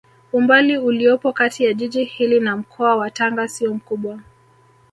Umbali 0.33 0.77
uliopo 0.77 1.33
kati 1.33 1.63
ya 1.63 1.73
jiji 1.73 2.03
hili 2.03 2.39
na 2.39 2.57
mkoa 2.57 2.95
wa 2.95 3.09
Tanga 3.11 3.47
sio 3.47 3.73
mkubwa 3.73 4.19